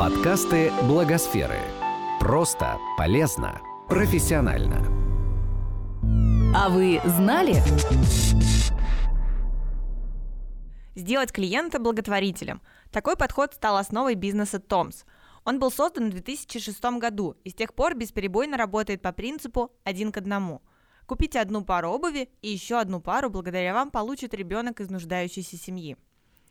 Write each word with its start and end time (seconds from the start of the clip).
Подкасты 0.00 0.72
Благосферы. 0.84 1.58
Просто, 2.20 2.78
полезно, 2.96 3.60
профессионально. 3.86 4.78
А 6.56 6.70
вы 6.70 7.02
знали? 7.04 7.56
Сделать 10.94 11.32
клиента 11.32 11.78
благотворителем. 11.78 12.62
Такой 12.90 13.14
подход 13.14 13.52
стал 13.52 13.76
основой 13.76 14.14
бизнеса 14.14 14.58
Томс. 14.58 15.04
Он 15.44 15.58
был 15.58 15.70
создан 15.70 16.08
в 16.08 16.12
2006 16.12 16.82
году 16.98 17.36
и 17.44 17.50
с 17.50 17.54
тех 17.54 17.74
пор 17.74 17.94
бесперебойно 17.94 18.56
работает 18.56 19.02
по 19.02 19.12
принципу 19.12 19.70
«один 19.84 20.12
к 20.12 20.16
одному». 20.16 20.62
Купите 21.04 21.40
одну 21.40 21.62
пару 21.62 21.90
обуви 21.90 22.30
и 22.40 22.48
еще 22.48 22.78
одну 22.78 23.02
пару 23.02 23.28
благодаря 23.28 23.74
вам 23.74 23.90
получит 23.90 24.32
ребенок 24.32 24.80
из 24.80 24.88
нуждающейся 24.88 25.58
семьи. 25.58 25.98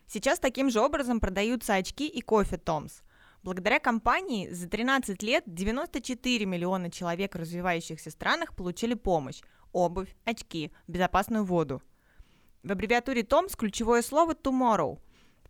Сейчас 0.06 0.38
таким 0.38 0.70
же 0.70 0.82
образом 0.82 1.20
продаются 1.20 1.74
очки 1.74 2.08
и 2.08 2.22
кофе 2.22 2.58
Томс. 2.58 3.02
Благодаря 3.42 3.80
компании 3.80 4.50
за 4.50 4.68
13 4.70 5.24
лет 5.24 5.44
94 5.46 6.46
миллиона 6.46 6.92
человек 6.92 7.36
в 7.36 7.38
развивающихся 7.38 8.12
странах 8.12 8.54
получили 8.54 8.96
помощь, 8.96 9.42
обувь, 9.72 10.14
очки, 10.26 10.72
безопасную 10.88 11.46
воду. 11.46 11.82
В 12.64 12.72
аббревиатуре 12.72 13.22
TOMS 13.22 13.56
ключевое 13.56 14.02
слово 14.02 14.34
tomorrow. 14.34 15.00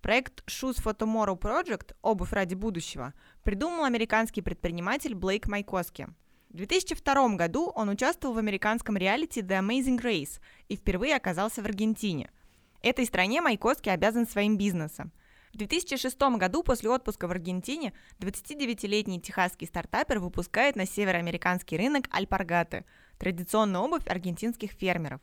Проект 0.01 0.43
Shoes 0.47 0.81
for 0.81 0.95
Tomorrow 0.95 1.37
Project 1.37 1.95
«Обувь 2.01 2.31
ради 2.31 2.53
будущего» 2.53 3.13
придумал 3.43 3.83
американский 3.83 4.41
предприниматель 4.41 5.15
Блейк 5.15 5.47
Майкоски. 5.47 6.07
В 6.49 6.57
2002 6.57 7.35
году 7.35 7.71
он 7.75 7.89
участвовал 7.89 8.35
в 8.35 8.37
американском 8.37 8.97
реалити 8.97 9.41
The 9.41 9.59
Amazing 9.59 9.99
Race 9.99 10.39
и 10.67 10.77
впервые 10.77 11.15
оказался 11.15 11.61
в 11.61 11.65
Аргентине– 11.65 12.29
Этой 12.81 13.05
стране 13.05 13.41
Майкоски 13.41 13.89
обязан 13.89 14.25
своим 14.25 14.57
бизнесом. 14.57 15.11
В 15.53 15.57
2006 15.57 16.19
году 16.37 16.63
после 16.63 16.89
отпуска 16.89 17.27
в 17.27 17.31
Аргентине 17.31 17.93
29-летний 18.19 19.19
техасский 19.19 19.67
стартапер 19.67 20.19
выпускает 20.19 20.75
на 20.75 20.85
североамериканский 20.85 21.77
рынок 21.77 22.05
альпаргаты– 22.11 22.85
традиционную 23.17 23.83
обувь 23.83 24.07
аргентинских 24.07 24.71
фермеров. 24.71 25.21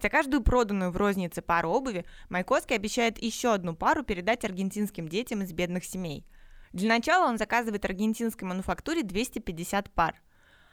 За 0.00 0.08
каждую 0.10 0.42
проданную 0.42 0.90
в 0.90 0.96
рознице 0.96 1.42
пару 1.42 1.70
обуви 1.70 2.04
Майкоски 2.28 2.72
обещает 2.72 3.22
еще 3.22 3.52
одну 3.52 3.74
пару 3.74 4.04
передать 4.04 4.44
аргентинским 4.44 5.08
детям 5.08 5.42
из 5.42 5.52
бедных 5.52 5.84
семей. 5.84 6.24
Для 6.72 6.88
начала 6.88 7.28
он 7.28 7.38
заказывает 7.38 7.84
аргентинской 7.84 8.46
мануфактуре 8.46 9.02
250 9.02 9.90
пар. 9.90 10.20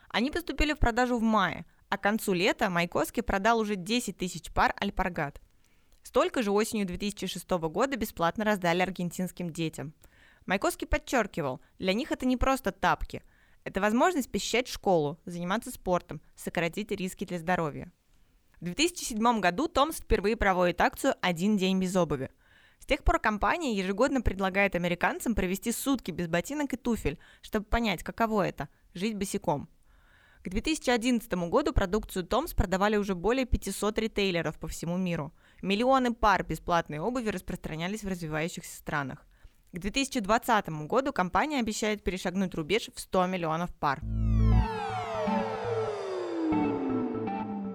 Они 0.09 0.29
поступили 0.29 0.73
в 0.73 0.79
продажу 0.79 1.17
в 1.17 1.21
мае, 1.21 1.65
а 1.89 1.97
к 1.97 2.03
концу 2.03 2.33
лета 2.33 2.69
Майкоски 2.69 3.21
продал 3.21 3.59
уже 3.59 3.75
10 3.75 4.17
тысяч 4.17 4.51
пар 4.51 4.73
альпаргат. 4.79 5.41
Столько 6.05 6.43
же 6.43 6.51
осенью 6.51 6.85
2006 6.85 7.49
года 7.49 7.97
бесплатно 7.97 8.45
раздали 8.45 8.83
аргентинским 8.83 9.49
детям. 9.49 9.91
Майкоский 10.45 10.85
подчеркивал, 10.85 11.61
для 11.79 11.93
них 11.93 12.11
это 12.11 12.27
не 12.27 12.37
просто 12.37 12.71
тапки. 12.71 13.23
Это 13.63 13.81
возможность 13.81 14.31
посещать 14.31 14.67
школу, 14.67 15.19
заниматься 15.25 15.71
спортом, 15.71 16.21
сократить 16.35 16.91
риски 16.91 17.25
для 17.25 17.39
здоровья. 17.39 17.91
В 18.61 18.65
2007 18.65 19.39
году 19.39 19.67
Томс 19.67 19.97
впервые 19.97 20.37
проводит 20.37 20.79
акцию 20.79 21.15
«Один 21.21 21.57
день 21.57 21.81
без 21.81 21.95
обуви». 21.95 22.29
С 22.77 22.85
тех 22.85 23.03
пор 23.03 23.19
компания 23.19 23.73
ежегодно 23.73 24.21
предлагает 24.21 24.75
американцам 24.75 25.33
провести 25.33 25.71
сутки 25.71 26.11
без 26.11 26.27
ботинок 26.27 26.71
и 26.71 26.77
туфель, 26.77 27.17
чтобы 27.41 27.65
понять, 27.65 28.03
каково 28.03 28.47
это– 28.47 28.69
жить 28.93 29.15
босиком. 29.15 29.67
К 30.43 30.49
2011 30.49 31.33
году 31.49 31.73
продукцию 31.73 32.27
Томс 32.27 32.53
продавали 32.53 32.95
уже 32.95 33.15
более 33.15 33.45
500 33.45 33.97
ритейлеров 33.97 34.59
по 34.59 34.67
всему 34.67 34.97
миру– 34.97 35.33
Миллионы 35.65 36.13
пар 36.13 36.43
бесплатной 36.43 36.99
обуви 36.99 37.29
распространялись 37.29 38.03
в 38.03 38.07
развивающихся 38.07 38.77
странах. 38.77 39.25
К 39.71 39.79
2020 39.79 40.69
году 40.85 41.11
компания 41.11 41.59
обещает 41.59 42.03
перешагнуть 42.03 42.53
рубеж 42.53 42.91
в 42.93 42.99
100 42.99 43.25
миллионов 43.25 43.73
пар. 43.73 43.99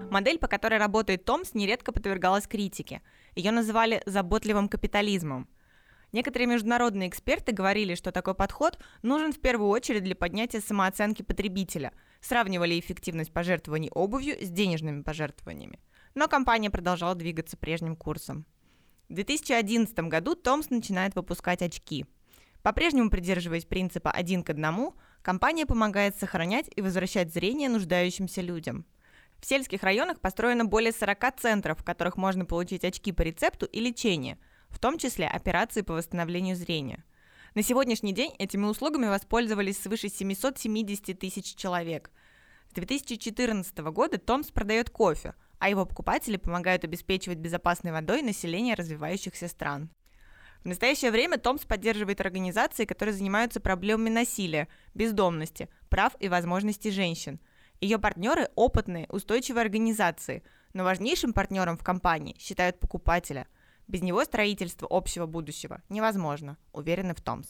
Модель, 0.09 0.39
по 0.39 0.47
которой 0.47 0.79
работает 0.79 1.25
Томс, 1.25 1.53
нередко 1.53 1.91
подвергалась 1.91 2.47
критике. 2.47 3.01
Ее 3.35 3.51
называли 3.51 4.01
заботливым 4.05 4.69
капитализмом. 4.69 5.49
Некоторые 6.13 6.47
международные 6.47 7.09
эксперты 7.09 7.51
говорили, 7.51 7.95
что 7.95 8.13
такой 8.13 8.35
подход 8.35 8.79
нужен 9.01 9.33
в 9.33 9.41
первую 9.41 9.69
очередь 9.69 10.05
для 10.05 10.15
поднятия 10.15 10.61
самооценки 10.61 11.23
потребителя, 11.23 11.91
сравнивали 12.21 12.79
эффективность 12.79 13.33
пожертвований 13.33 13.89
обувью 13.89 14.37
с 14.41 14.49
денежными 14.49 15.01
пожертвованиями– 15.01 15.81
но 16.15 16.27
компания 16.27 16.69
продолжала 16.69 17.15
двигаться 17.15 17.57
прежним 17.57 17.95
курсом. 17.95 18.45
В 19.09 19.13
2011 19.13 19.93
году 20.07 20.35
Томс 20.35 20.69
начинает 20.69 21.15
выпускать 21.15 21.61
очки. 21.61 22.05
По-прежнему 22.61 23.09
придерживаясь 23.09 23.65
принципа 23.65 24.11
«один 24.11 24.43
к 24.43 24.49
одному», 24.49 24.95
компания 25.21 25.65
помогает 25.65 26.15
сохранять 26.15 26.69
и 26.75 26.81
возвращать 26.81 27.33
зрение 27.33 27.69
нуждающимся 27.69 28.41
людям. 28.41 28.85
В 29.39 29.45
сельских 29.45 29.83
районах 29.83 30.19
построено 30.19 30.65
более 30.65 30.91
40 30.91 31.39
центров, 31.39 31.79
в 31.79 31.83
которых 31.83 32.15
можно 32.17 32.45
получить 32.45 32.85
очки 32.85 33.11
по 33.11 33.23
рецепту 33.23 33.65
и 33.65 33.79
лечение, 33.79 34.37
в 34.69 34.79
том 34.79 34.97
числе 34.97 35.27
операции 35.27 35.81
по 35.81 35.93
восстановлению 35.93 36.55
зрения. 36.55 37.03
На 37.55 37.63
сегодняшний 37.63 38.13
день 38.13 38.33
этими 38.37 38.65
услугами 38.65 39.07
воспользовались 39.07 39.81
свыше 39.81 40.07
770 40.07 41.19
тысяч 41.19 41.55
человек. 41.55 42.11
С 42.69 42.73
2014 42.75 43.77
года 43.79 44.19
Томс 44.19 44.51
продает 44.51 44.89
кофе– 44.89 45.33
а 45.61 45.69
его 45.69 45.85
покупатели 45.85 46.37
помогают 46.37 46.83
обеспечивать 46.83 47.37
безопасной 47.37 47.91
водой 47.91 48.23
население 48.23 48.73
развивающихся 48.73 49.47
стран. 49.47 49.91
В 50.63 50.67
настоящее 50.67 51.11
время 51.11 51.37
Томс 51.37 51.65
поддерживает 51.65 52.19
организации, 52.19 52.85
которые 52.85 53.13
занимаются 53.13 53.59
проблемами 53.59 54.09
насилия, 54.09 54.67
бездомности, 54.95 55.69
прав 55.87 56.15
и 56.19 56.29
возможностей 56.29 56.89
женщин. 56.89 57.39
Ее 57.79 57.99
партнеры– 57.99 58.49
опытные, 58.55 59.05
устойчивые 59.09 59.61
организации, 59.61 60.43
но 60.73 60.83
важнейшим 60.83 61.31
партнером 61.31 61.77
в 61.77 61.83
компании 61.83 62.35
считают 62.39 62.79
покупателя. 62.79 63.47
Без 63.87 64.01
него 64.01 64.23
строительство 64.23 64.87
общего 64.89 65.27
будущего 65.27 65.83
невозможно, 65.89 66.57
уверены 66.73 67.13
в 67.13 67.21
Томс. 67.21 67.49